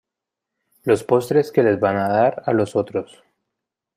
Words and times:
los 0.89 1.03
postres 1.09 1.51
que 1.57 1.61
les 1.67 1.77
van 1.85 1.97
a 1.99 2.09
dar 2.09 2.41
a 2.47 2.53
los 2.53 2.75
otros. 2.75 3.23